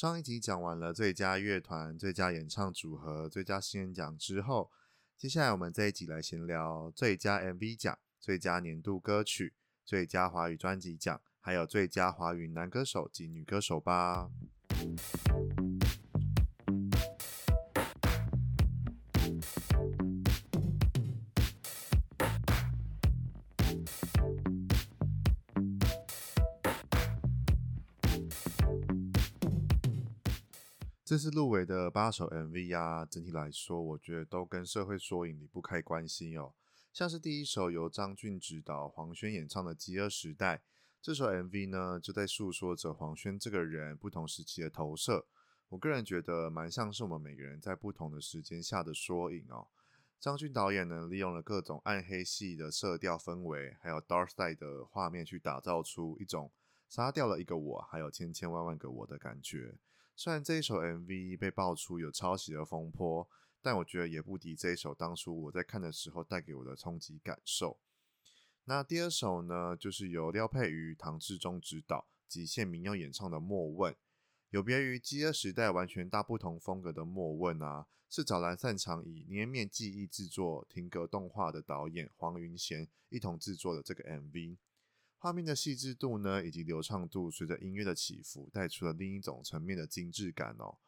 [0.00, 4.70] 上一集讲完了最佳乐团、最佳演唱组合、最佳新人奖之后，
[5.18, 9.52] 接下来我们这一集来闲聊最佳 MV 奖、最佳年度歌曲、
[9.84, 14.30] 最佳华语专辑奖，还有最佳华语男歌手及女歌手吧。
[31.10, 36.54] 这次入围的八首 MV 啊，整体来说，我觉得都跟社会缩影离不开关系哦。
[36.92, 40.58] 像是第一首由张俊执导、黄轩演唱的《饥饿时代》，
[41.02, 45.26] 这首 MV 呢，就在诉说着黄轩这个人不同时期的投射。
[45.70, 49.66] 我个人觉得，蛮像是我们每个人在不同的时间下的缩影哦。
[50.20, 56.52] 张俊导演呢，利用了各种暗黑系的色调氛围，还有 dark side 的画面，去打造出一种
[56.88, 59.74] 杀掉了一个我，还有千千万万个我的感觉。
[60.22, 63.26] 虽然这一首 MV 被爆出有抄袭的风波，
[63.62, 67.78] 但我觉得也不敌这一首当初我在看的时候带给我的冲击感受。
[68.64, 73.94] 那第二首呢，就是由廖佩瑜、唐志忠执导及谢铭祐演唱的《莫问》。
[74.50, 84.58] 有别于《饥饿时代》完全大不同风格的《莫问》啊，是找来擅长以捏面技艺制作停格动画的导演黄云贤一同制作的这个 MV。
[85.22, 90.78] 画面的细致度呢，以及流畅度，随着音乐的起伏，带出了另一种层面的精致感哦。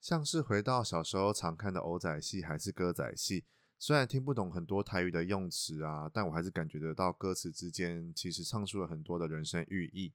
[0.00, 3.44] 像是回到小时候常看的偶仔戏还是歌仔戏，
[3.76, 10.12] 虽然听不懂很多台语的用词啊，但我还是感觉得到歌词之间其实唱出了很多的人生寓意。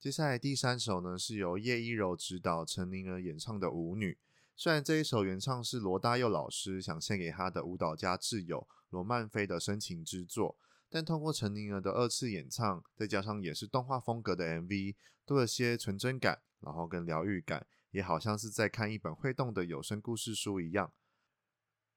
[0.00, 4.14] 接下来第三首呢，是由叶一柔指导、陈宁儿演唱的《舞女》。
[4.56, 10.56] 虽然这一首原唱是罗大佑老师想献给他的舞蹈家挚友罗曼菲的深情之作。
[10.92, 20.92] 但通过陈宁儿的二次演唱，再加上也是动画风格的 MV，多了些纯真感，然后跟疗愈感，也好像是在看一本会动的有声故事书一样。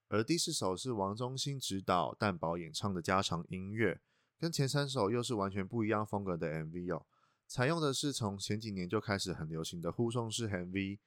[0.09, 3.99] 而第四首是王中兴执导、蛋堡演唱的家常音乐，
[4.39, 7.07] 跟前三首又是完全不一样风格的 MV 哦。
[7.47, 10.99] 采用的是从前几年就开始很流行的护送式 MV，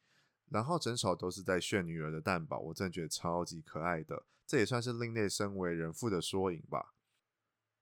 [0.49, 6.96] 然后整首都是在炫女儿的蛋堡，我真的觉得超级可爱的，这也算是另类身为人父的缩影吧。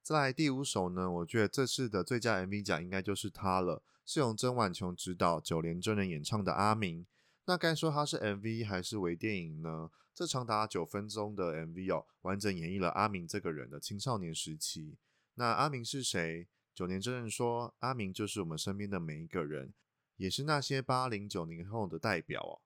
[0.05, 7.05] 再来第五首呢，我觉得这次的最佳 MV 奖应该就是它了，是由曾婉琼执导、九连真人演唱的《阿明》。
[7.47, 9.91] 那该说它是 MV 还是微电影呢？
[10.13, 14.99] 这长达九分钟的 MV 哦，完整演绎了阿明这个人的青少年时期。
[15.37, 16.49] 那阿明是谁？
[16.75, 19.73] 九年真人说，阿明就是我们身边的每一个人，
[20.19, 22.61] 也是那些八零九零后的代表哦。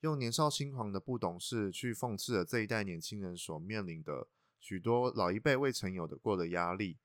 [0.00, 4.26] 用年少轻狂的不懂事去讽刺了这一代年轻人所面临的。
[4.60, 6.98] 许多老一辈未曾有的过的压力，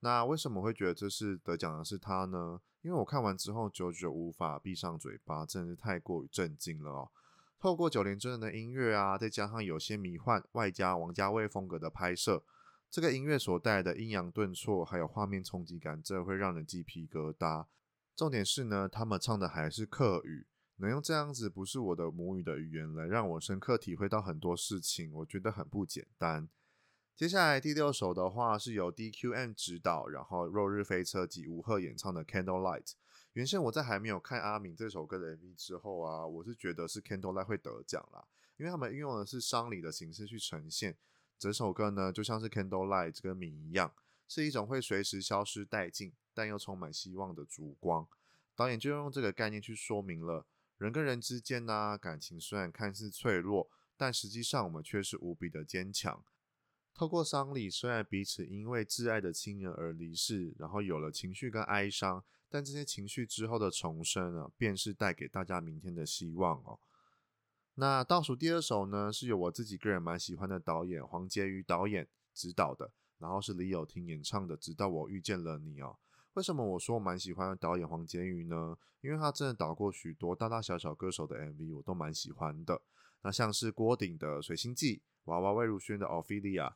[0.00, 2.60] 那为什么会觉得这是得奖的是他呢？
[2.80, 7.10] 因为我看完之后久久无法闭上嘴巴，真的是太过于震惊了哦。
[7.60, 12.42] 透过九连真人的音乐啊，再加上有些迷幻，外加王家卫风格的拍摄，
[12.90, 17.66] 这个音乐所带来的阴阳顿挫，还有画面冲击感，真的会让人鸡皮疙瘩。
[18.16, 20.46] 重点是呢，他们唱的还是客语，
[20.78, 26.48] 能用这样子不是我的母语的语言来让我深刻体会到很多事情，我觉得很不简单。
[27.14, 32.92] 接下来第六首的话是由 DQM 执导，然后落日飞车及吴赫演唱的 Candlelight。
[33.34, 38.24] 原先我在还没有看阿明这首歌的 MV 之后啊，我是觉得是 Candlelight 会得奖啦，
[38.56, 40.96] 因为他们运用的是丧礼的形式去呈现
[41.38, 43.92] 整首歌呢，就像是 Candlelight 这个名一样，
[44.26, 48.08] 是一种会随时消失殆尽，但又充满希望的烛光。
[48.56, 50.46] 导演就用这个概念去说明了
[50.78, 56.24] 人跟人之间呢、啊，感情虽然看似脆弱，但实际上我们却是无比的坚强。
[56.94, 66.78] 透过丧礼，虽然彼此因为挚爱的亲人而离世，然后有了情绪跟哀伤，但这些情绪之后的重生啊，便是带给大家明天的希望哦。
[67.76, 75.96] 那倒数第二首呢，是由我自己个人蛮喜欢的导演黄捷瑜导演指导的，然后是李友廷演唱的《直到我遇见了你》哦。
[76.34, 78.76] 为什么我说我蛮喜欢的导演黄捷瑜呢？
[79.00, 82.82] 因为他真的导过许多大大小小歌手的 MV，我都蛮喜欢的。
[83.22, 86.70] 那像是郭顶的《水星记》，娃娃魏如萱的《Ophelia》。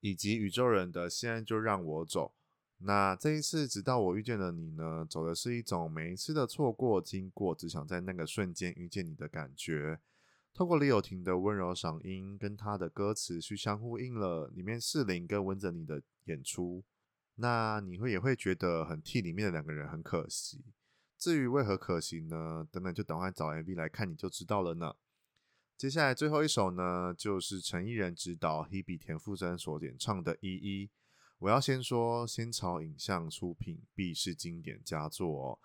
[0.00, 2.32] 以及宇宙人的现在就让我走。
[2.78, 9.98] 那这一次，直到我遇见了你呢，走的是一种每一次的错过、经过，只想在那个瞬间遇见你的感觉。
[10.54, 16.84] 透过李友廷的温柔嗓音跟他的歌词去相呼应了里面四零跟温着你的演出，
[17.34, 20.64] 那你会也会觉得很替里面的两个人很可惜。
[21.16, 22.64] 至于为何可惜呢？
[22.70, 24.94] 等等，就等会找 MV 来看你就知道了呢。
[25.78, 30.86] 接下来最后一首呢，就是陈奕仁执导，Hebe 田馥甄所演唱的《依依》。
[31.38, 35.58] 我要先说，仙草影像出品必是经典佳作哦。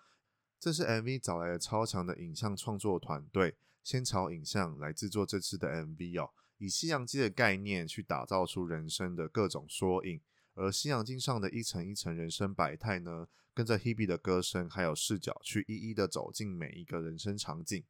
[0.60, 10.20] 这是 MV 找来了超强的影像创作团队，仙草影像来制作这次的 MV 哦，以西洋镜的概念去打造出人生的各种缩影，
[10.54, 17.82] 而西洋镜上的一层一层人生百态呢，跟着 Hebe 的歌声还有视角去一一的走进每一个人生场景，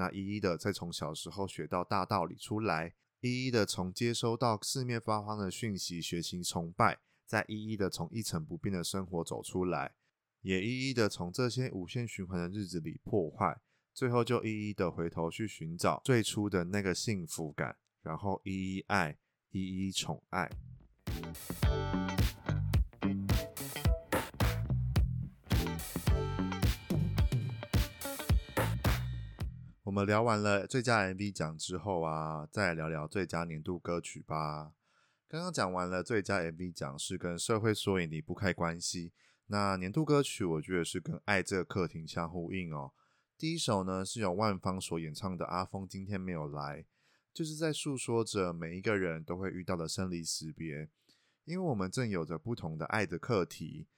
[0.00, 9.92] 那一一的再从小时候学到大道理出来，一一的从接收到四面八方的讯息学习崇拜，再一一的从一成不变的生活走出来。
[10.40, 13.60] 也一一的从这些无限循环的日子里破坏，
[13.92, 19.18] 最后就一一的回头去寻找最初的那个幸福感，然后一一爱，
[19.50, 20.50] 一一宠爱。
[29.90, 34.72] 我们聊完了最佳 MV 奖之后啊，再聊聊最佳年度歌曲吧。
[35.26, 39.12] 刚刚讲完了最佳 MV 奖是跟社会缩影离不开关系。
[39.48, 42.92] 那年度歌曲，我觉得是跟爱这个课题相呼应哦。
[43.36, 46.82] 第一首呢是由万芳所演唱的《阿峰今天没有来》，
[47.34, 50.88] 就是在诉说着每一个人都会遇到的生离死别。
[51.44, 53.88] 因为我们正有着不同的爱的课题，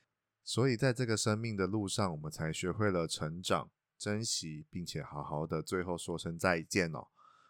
[0.42, 3.70] 所以在这个生命的路上，我们才学会了成长、
[4.02, 7.06] 珍惜，并且好好的最后说声再见哦。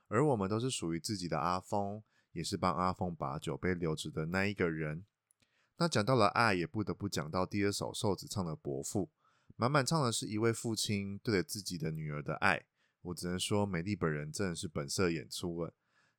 [0.08, 2.02] 而我们都是属于自己的阿峰，
[2.32, 5.06] 也是帮阿峰把酒杯留着的那一个人。
[5.78, 9.06] 那讲到了爱，也不得不讲到第二首瘦子唱的《伯父》，
[9.56, 12.66] 满满唱的是一位父亲对着自己的女儿的爱。
[13.00, 15.72] 我只能说，美丽本人真的是本色演出了，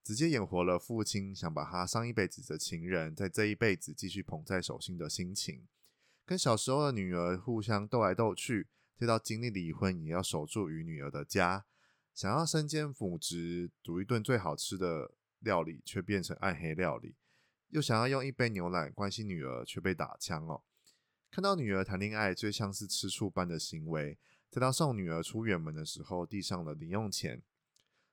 [0.04, 5.68] 直接演活了父亲想把他上一辈子的情人，在这一辈子继续捧在手心的心情。
[6.26, 8.68] 跟小时候的女儿互相斗来斗去，
[9.04, 11.66] 再到经历离婚也要守住与女儿的家，
[12.14, 17.18] 想要身兼母职，煮一顿最好吃的料理，却变成暗黑料理。
[17.68, 20.64] 又想要用一杯牛奶关心女儿，却被打枪哦。
[21.30, 24.18] 看到女儿谈恋爱，最像是吃醋般的行为。
[24.50, 27.44] 再到送女儿出远门的时候，递上了零用钱。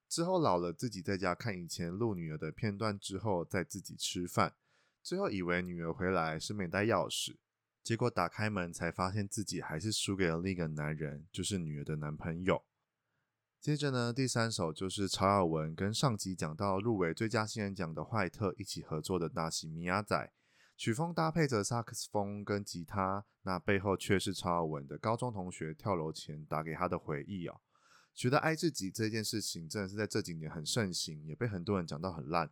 [0.09, 4.57] 之后老了，自己在家看以前录女儿的片段之后，再自己吃饭。
[5.05, 7.37] 最后以为女儿回来是没带钥匙，
[7.83, 12.63] 结果打开门才发现自己还是输给了另一个男人，就是女儿的男朋友。
[13.61, 20.17] 接着呢，第三首就是曹雅文跟上集讲到入围最佳新人奖的坏特一起合作的《那是米亚仔》，
[20.77, 27.61] 曲风搭配着萨克斯风跟吉他，那背后却是曹雅文的高中同学跳楼前打给他的回忆哦。
[28.15, 32.51] 觉得爱自己这件事情真的是在这几年很盛行，也被很多人讲到很烂，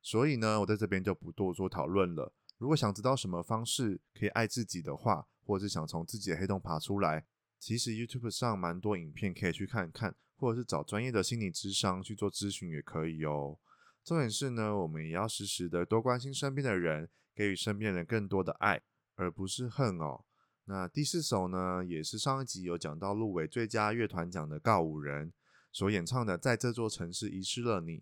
[0.00, 2.32] 所以呢，我在这边就不多做讨论了。
[2.58, 7.24] 如果想知道什么方式可以爱自己的话，或者是想从自己的黑洞爬出来，
[7.58, 10.14] 其实 YouTube 上蛮多影片可以去看看。
[10.40, 13.58] 或者是找专业的心理咨商去做咨询也可以哦。
[14.04, 18.80] 重点是呢，我们也要时时的多关心身边的人，给予身边人更多的爱，
[19.16, 20.24] 而不是恨哦。
[20.66, 25.32] 那第四首呢，也是上一集有讲到入围最佳乐团奖的告五人
[25.72, 27.98] 所演唱的《在这座城市遗失了你》，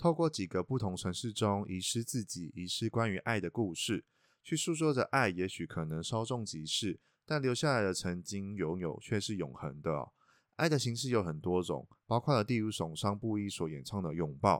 [0.00, 4.02] 透过几个不同城市中遗失自己、遗失关于爱的故事，
[4.42, 10.12] 去诉说着爱也许可能稍纵即逝，但留下来的曾经拥有却是永恒的哦。
[10.56, 14.56] 爱的形式有很多种，包括了第五首桑布伊所演唱的《拥抱》。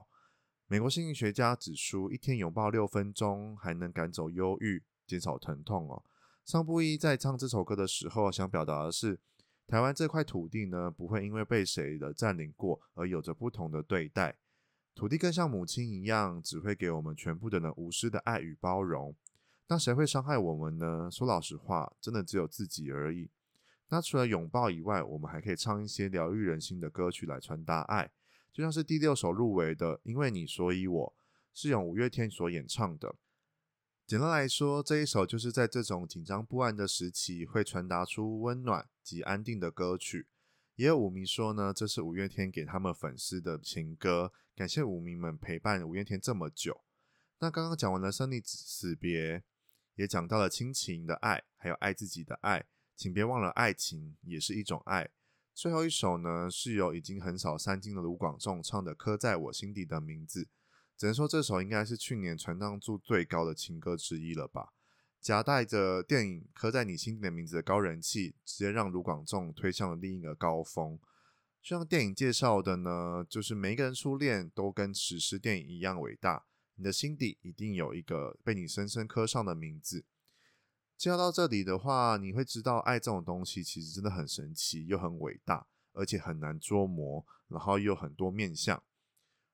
[0.66, 6.04] 美国心理学家指出，一天拥抱六分钟，还能赶走忧郁，减少疼痛哦。
[6.44, 9.18] 桑布伊在唱这首歌的时候，想表达的是，
[9.66, 14.36] 台湾这块土地呢，不会因为被谁的占领过而有着不同的对待。
[14.94, 19.14] 土地更像母亲一样，只会给我们全部的人无私的爱与包容。
[19.68, 21.08] 那谁会伤害我们呢？
[21.10, 23.30] 说老实话，真的只有自己而已。
[23.88, 28.10] 那除了拥抱以外，我们还可以唱一些疗愈人心的歌曲来传达爱，
[28.52, 31.14] 就像是第六首入围的《因为你所以我》，
[31.58, 33.14] 是由五月天所演唱的。
[34.06, 40.26] 简单来说，这一首就是在这种紧张不安的时期，会传达出温暖及安定的歌曲。
[40.80, 46.80] 也有舞迷说呢，这是五月天给他们粉丝的情歌，感谢舞迷们陪伴五月天这么久。
[47.40, 49.44] 那刚刚讲完了生离死别，
[49.96, 52.64] 也讲到了亲情的爱，还有爱自己的爱。
[52.96, 55.10] 请别忘了，爱情也是一种爱。
[55.52, 60.44] 最后一首呢，是由已经横扫三金的卢广仲唱的《刻在我心底的名字》，
[60.96, 64.72] 只能说这首应该是去年传唱度最高的情歌之一了吧。
[65.20, 70.98] 夹带着电影《刻在你心底的名字》的高人气，直接让卢广仲推向了另一个高峰。
[71.60, 76.46] 就像电影介绍的呢，就是每一个人初恋都跟史诗电影一样伟大，
[76.76, 80.06] 你的心底一定有一个被你深深刻上的名字。
[80.96, 88.82] 介绍到这里的话，你会知道爱这种东西其实真的很神奇，又很伟大，而且很难捉摸，然后又很多面相。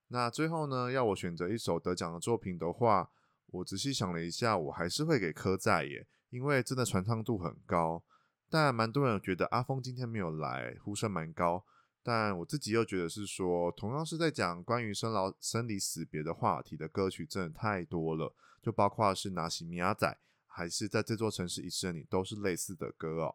[0.06, 3.10] 那最后呢，要我选择一首得奖的作品的话，
[3.50, 8.02] 我仔细想了一下，我还是会给柯在耶，因为真的传唱度很高。
[8.48, 11.64] 但蛮多人觉得阿峰今天没有来，呼声蛮高。
[12.02, 18.32] 但我自己又觉得是说，同样是在讲关于生老生离死别的话题的歌曲，真的太多了。
[18.62, 23.34] 就包括是那是明仔，还是在这座城市遗失的你，都是类似的歌哦。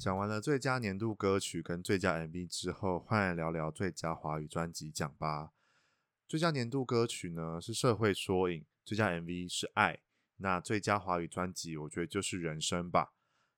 [0.00, 5.50] 讲完了最佳年度歌曲跟最佳 MV 之后，换来聊聊最佳华语专辑奖吧。
[6.26, 9.96] 最佳年度歌曲呢是《社会缩影》，最佳 MV 是《爱》。
[10.38, 13.12] 那最佳华语专辑，我觉得就是《人生》吧。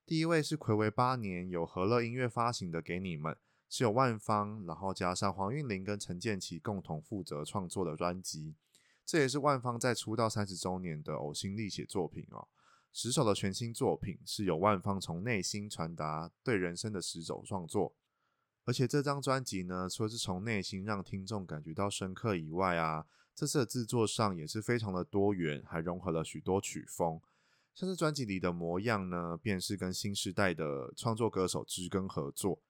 [0.04, 3.32] 第一位是暌违八年由和乐音乐发行的《给你们》，
[3.68, 8.56] 是由万芳，然后加上黄韵玲跟陈建奇共同负责创作的专辑。
[9.06, 12.48] 这也是万芳在出道三十周年的呕心沥血作品哦。
[12.92, 17.94] 十首的全新作品是由万芳从内心传达对人生的十种创作。
[18.64, 23.06] 而且这张专辑呢，除了是从内心让听众感觉到深刻以外啊。
[23.34, 27.18] 这次的制作上也是非常的多元，还融合了许多曲风，
[27.74, 32.60] 像是专辑里的模样呢，便是跟新时代的创作歌手知根合作，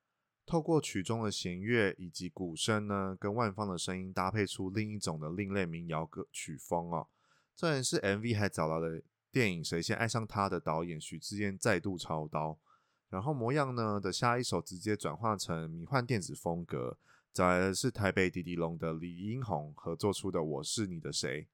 [0.47, 7.09] 透过曲中的弦乐以及鼓声呢，跟万芳的声音搭配出另一种的另类民谣歌曲风哦。
[7.57, 9.03] 这也是 MV 还找到了
[9.33, 12.59] 电影《谁先爱上他》的导演许智彦再度操刀，
[13.09, 16.99] 然后模样呢的下一首直接转化成迷幻电子风格。
[17.33, 21.45] 找来的是台北迪迪龙的李英宏合作出的《我是你的谁》，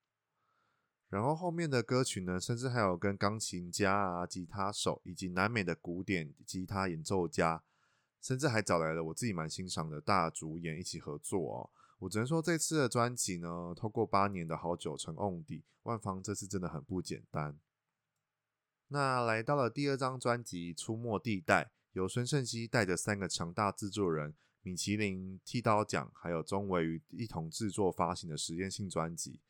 [1.09, 7.63] 然后后面的歌曲呢，甚至还有跟钢琴家啊、吉他手以及南美的古典吉他演奏家，
[8.21, 11.71] 甚至还找来了我自己蛮欣赏的大主演一起合作哦。
[12.01, 17.57] 我只能说这次的专辑呢，透过八年的好酒沉瓮底，万芳这次真的很不简单。
[18.89, 24.35] 那来到了第二张专辑《出没地带》，由孙盛希带着三个强大制作人。
[24.63, 29.41] 米其林、剃刀奖还有中维与一同制作发行的实验性专辑。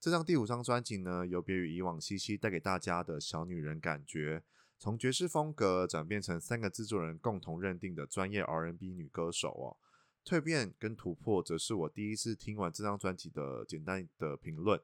[0.00, 4.42] 这张第五张专辑呢，有别于以往西西带给大家的小女人感觉，
[4.78, 9.76] 从爵士风格转变成三个制作人共同认定的专业 R&B 女歌手哦。
[10.24, 14.80] 蜕变跟突破，则是我第一次听完这张专辑的简单的评论。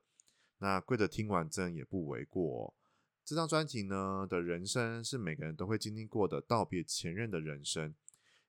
[0.59, 2.75] 那跪着听完真也不为过。
[3.25, 7.95] 这张专辑呢的人生是每个人都会经历过的道别前任的人生。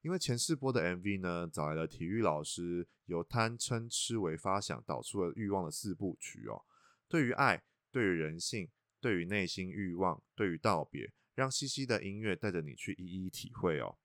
[0.01, 6.65] 因为前四波的 MV 呢，找来了体育老师，由贪嗔痴为发想，导出了欲望的四部曲哦。
[7.07, 13.97] 对于爱，对于人性，对于内心欲望，对于道别，让西西的音乐带着你去一一体会哦。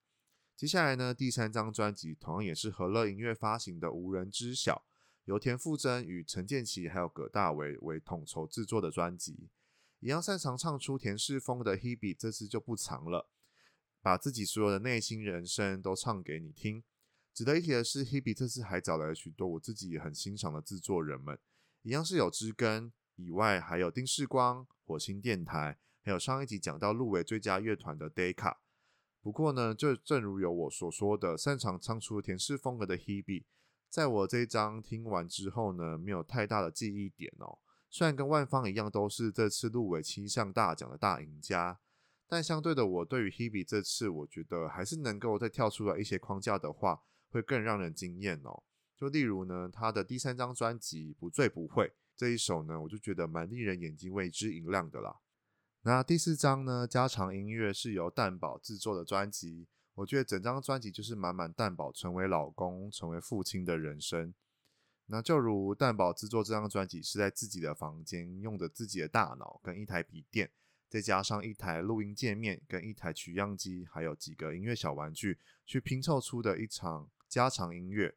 [0.54, 4.76] 接下来呢，第三张专辑同样也是和乐音乐发行的《无人知晓》，
[5.25, 9.48] 由田馥甄与陈建奇还有葛大为为统筹制作的专辑，
[10.00, 13.28] 一样擅长唱出甜式风的 Hebe 这次就不藏了。
[14.00, 16.85] 把自己所有的内心人生都唱给你听。
[17.35, 21.38] 值得一提的是，Hebe 这次还找来了许多我自己也很欣赏的制作人们，
[21.83, 28.57] 一样是有知根以外，还有丁世光、火星电台，还有上一集讲到入围最佳乐团的 Decca。
[29.21, 33.45] 不过呢，就正如有我所说的，擅长唱出甜式风格的 Hebe，
[33.90, 37.59] 在我这一张听完之后呢，没有太大的记忆点哦。
[37.90, 41.78] 虽然跟万芳一样，都是这次入围七项大奖的大赢家。
[42.26, 48.62] 但相对的，我对于 Hebe 这次，我觉得还是能够再跳出来一些框架的话，会更让人惊艳哦。
[48.95, 55.16] 就例如呢，他的第三张专辑《不醉不会》这一首呢，我就觉得蛮令人眼睛为之一亮的啦。
[55.83, 64.35] 那第四张呢，家常音乐是由蛋堡制作的专辑，我觉得整张专辑就是满满蛋堡成为老公、成为父亲的人生。
[65.11, 70.50] 那就如蛋堡制作这张专辑是在自己的房间，用着自己的大脑跟一台笔电。
[70.88, 78.15] 再加上一台录音界面、跟一台取样机，还有几个音乐小玩具，去拼凑出的一场家常音乐。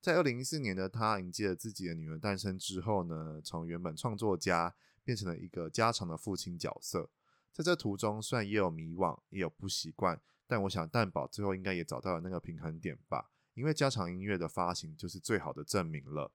[0.00, 7.10] 在二零一四年的他迎接了自己的女儿诞生之后呢，从原本创作家变成了一个家常的父亲角色。
[7.52, 13.30] 在这途中，虽然也有迷惘，也有不习惯，但我想蛋堡最后应该也找到了那个平衡点吧。
[13.54, 16.30] 因为家常音乐的发行就是最好的证明了。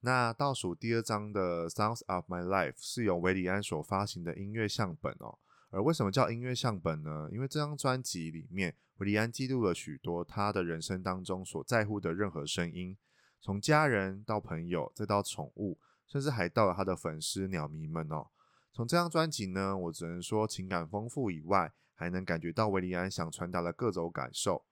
[0.00, 5.38] 那倒数第二张的《Sounds of My Life》是由韦礼安所发行的音乐相本哦。
[5.70, 7.28] 而为什么叫音乐相本呢？
[7.32, 12.96] 因为这张专辑里面，韦礼安记录了许多他的人生当中所在乎的任何声音，
[13.40, 18.28] 从家人到朋友，再到宠物，甚至还到了他的粉丝鸟迷们哦。
[18.72, 24.64] 从这张专辑呢，我只能说情感丰富以外，还能感觉到韦礼安想传达的各种感受，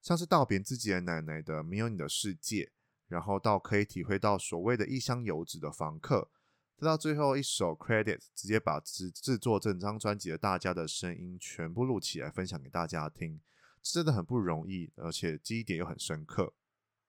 [0.00, 2.64] 像是道别自己的奶奶的《没有你的世界》。
[3.08, 6.28] 然后到可以体会到所谓的异乡游子的房客，
[6.76, 13.40] 再到最后一首 Credit，直接把制制作整张专辑的大家的声音全部录起来分享给大家听，
[13.80, 16.52] 真的很不容易，而且记忆点又很深刻。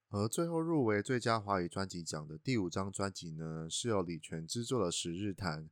[0.08, 5.66] 而最后入围最佳华语专辑奖的第五张专辑呢，是由李泉制作的《十日谈》。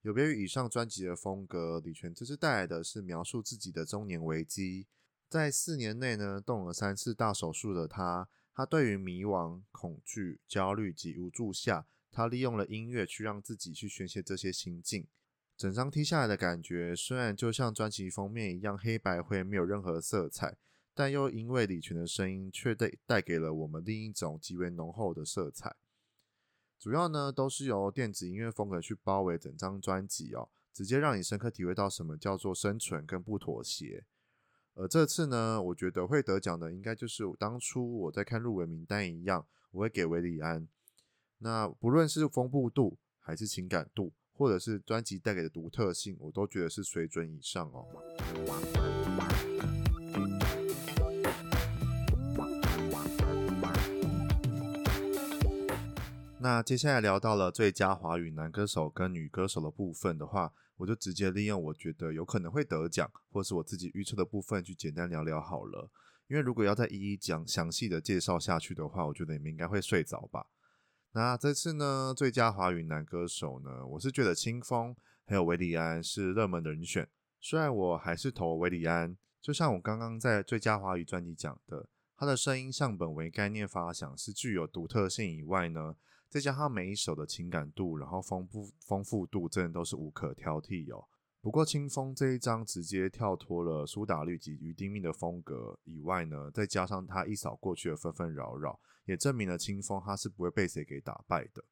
[0.00, 4.86] 有别于以上专辑的风格，李泉这次带来的是描述自己的中年危机。
[5.34, 15.08] 在四年内呢，动了三次大手术的他，他对于迷惘、恐惧、焦虑及无助下，他利用了音乐去让自己去宣泄这些心境。
[15.56, 20.56] 整张听下来的感觉，虽然就像专辑封面一样黑白灰，没有任何色彩。
[20.94, 25.74] 但又因为李泉的声音，却带带给了我们另一种极为浓厚的色彩。
[26.78, 34.04] 主要呢都是由电子音乐风格去包围整张专辑哦，直接让你深刻体会到什么叫做生存跟不妥协。
[34.76, 40.66] 而这次呢，我觉得会得奖的应该就是当初我在看入围名单一样，我会给韦礼安。
[41.38, 47.86] 那不论是丰富度，还是情感度，或者是专辑带给的独特性，我都觉得是水准以上哦。
[56.40, 65.90] 那接下来聊到了最佳华语男歌手跟女歌手的部分的话，我就直接利用我觉得有可能会得奖，或是我自己预测的部分去简单聊聊好了。
[66.26, 70.46] 因为如果要再一一讲详细的介绍下去的话，我觉得你们应该会睡着吧。
[71.12, 77.08] 那这次呢，最佳华语男歌手呢，我是觉得青峰还有韦礼安是热门人选。
[77.40, 85.94] 虽然我还是投韦礼安，就像我刚刚在最佳华语专辑讲的，他的声音像本为概念发想，是具有独特性以外呢。
[86.34, 91.06] 再加上每一首的情感度，然后丰富丰富度，真的都是无可挑剔哦。
[91.40, 101.64] 不过清风这一张直接跳脱了苏打绿及于丁命的风格以外呢，再加上他一扫过去的纷纷扰扰，也证明了清风他是不会被谁给打败的。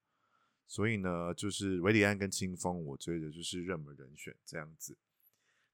[0.69, 4.97] 所以呢，就是韦礼安跟清风，我觉得就是热门人选这样子。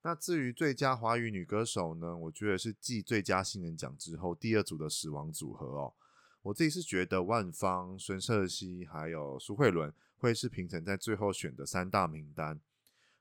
[0.00, 5.92] 那至于最佳华语女歌手呢，我觉得是继最佳新人奖之后第二组的死亡组合哦。
[6.48, 12.58] 我自己是觉得万芳、孙盛熙还有苏慧伦会是评审在最后选的三大名单。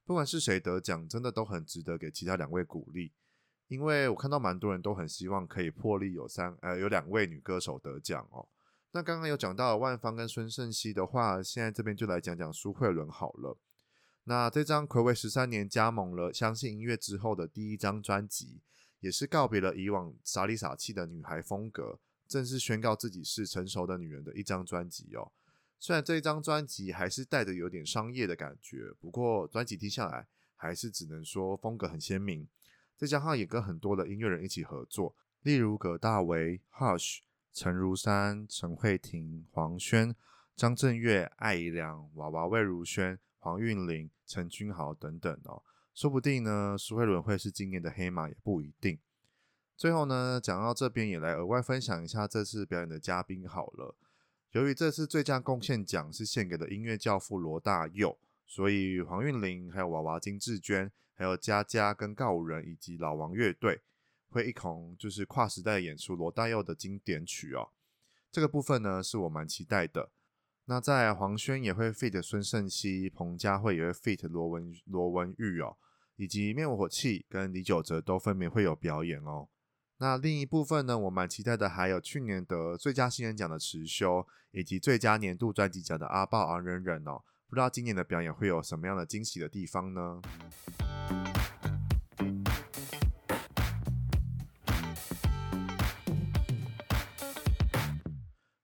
[0.05, 3.11] 不管是谁得奖，真的都很值得给其他两位鼓励。
[3.67, 8.47] 因为我看到蛮多人都很希望可以破例有三呃有两位女歌手得奖哦。
[8.91, 13.57] 那刚刚有讲到万芳跟孙盛熙的话，现在这边就来讲讲苏慧伦好了。
[14.23, 18.61] 那这张暌违十三年加盟了相信音乐之后的第一张专辑，
[19.01, 21.99] 也是告别了以往傻里傻气的女孩风格。
[22.27, 25.31] 正式宣告自己是成熟的女人的一张专辑哦。
[25.79, 32.47] 虽然这一张专辑还是带着有点商业的感觉，不过专辑听下来还是只能说风格很鲜明。
[32.95, 37.19] 再加上也跟很多的音乐人一起合作，例如葛大为、Hush、
[37.53, 40.15] 陈如山、陈慧婷、黄轩、
[40.55, 45.61] 张震岳、艾怡良、娃娃魏如萱、黄韵玲、陈君豪等等哦。
[45.93, 48.97] 说不定呢，苏慧伦会是今年的黑马也不一定。
[49.77, 53.95] 最后呢，讲到这边也来额外分享一下这次表演的嘉宾好了。
[54.53, 63.81] 由于这次最佳贡献奖是献给了音乐教父罗大佑，所以黄韵玲、还有娃娃金志娟、还有佳佳跟告五人以及老王乐队
[64.29, 67.69] 会一同就是跨时代演出罗大佑的经典曲哦。
[68.31, 70.09] 这个部分呢是我蛮期待的。
[70.65, 75.77] 那在黄轩也会 feat 孙盛希，彭佳慧也会 feat 罗文罗文玉哦，
[76.15, 79.47] 以及灭火器跟李玖哲都分别会有表演哦。
[79.99, 90.21] 那另一部分呢，我蛮期待的，还有去年得最佳新人奖的持修，以及最佳年度专辑奖的阿爆昂人忍哦，不知道今年的表演会有什么样的惊喜的地方呢？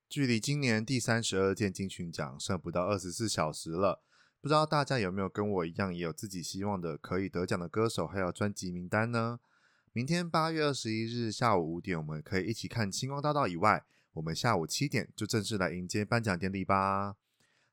[0.07, 4.03] 距离今年第三十二届金曲奖剩不到二十四小时了，
[4.39, 9.39] 不知道大家有没有跟我一样，也有自己希望的可以得奖的歌手，还有专辑名单呢？
[9.95, 17.15] 明天八月二十一日下午五点，我们可以一起看星光大道以外，我们下午七点就正式来迎接颁奖典礼吧。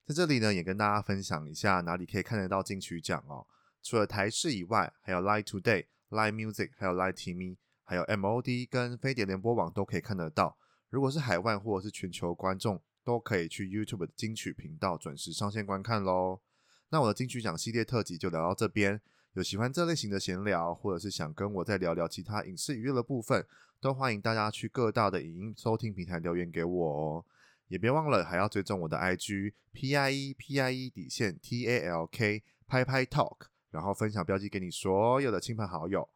[0.06, 3.46] 在这里呢，也跟大家分享一下哪里可以看得到金曲奖哦。
[3.82, 10.58] 除了台视以外，还有 Live Today、Live Music，还有 Live TV，还有 MOD 跟飞碟联播网都可以看得到。
[10.90, 16.42] 如果是海外或者是全球观众，都可以去 YouTube 的金曲频道准时上线观看喽。
[16.90, 19.00] 那我的金曲奖系列特辑就聊到这边。
[19.34, 23.46] 有喜欢这类型的闲聊，或者是想跟我再聊聊其他影视娱乐的部分，
[23.80, 27.24] 都欢迎大家去各大的影音收听平台留言给我哦。
[27.68, 33.36] 也别忘了还要追踪我的 IG P I E P I E 底线 T A L K 拍拍 Talk，
[33.70, 36.08] 然后分享标记给你所有的亲朋好友。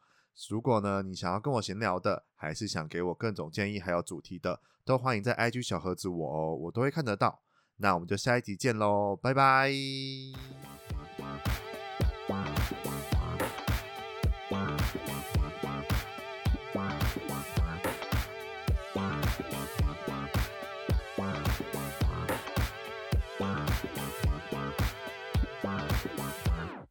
[0.50, 7.40] 如果呢你想要跟我闲聊的，还是想给我各种建议还有主题的，都欢迎在 IG 小盒子我哦，我都会看得到。
[7.76, 9.70] 那我们就下一集见喽，拜拜。